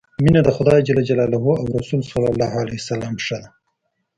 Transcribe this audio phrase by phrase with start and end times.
[0.23, 0.89] مینه د خدای ج
[1.59, 2.47] او رسول ښه ده.